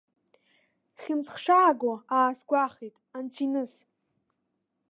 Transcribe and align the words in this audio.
Хьымӡӷ 0.99 1.31
шааго, 1.43 1.93
аасгәахәит, 2.17 2.95
анцәиныс. 3.17 3.73